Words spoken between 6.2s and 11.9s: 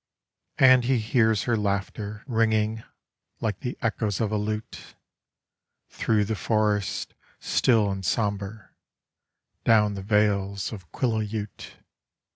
the forest, still and sombre, down the vales of Quillayute.